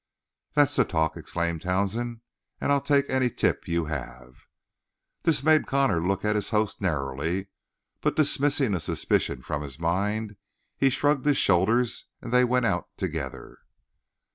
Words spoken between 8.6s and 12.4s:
a suspicion from his mind, he shrugged his shoulders, and